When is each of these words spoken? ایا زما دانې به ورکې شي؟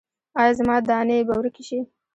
ایا 0.39 0.51
زما 0.59 0.75
دانې 0.89 1.17
به 1.27 1.33
ورکې 1.39 1.63
شي؟ 1.67 1.79